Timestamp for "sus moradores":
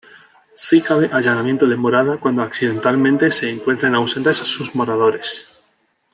4.37-5.47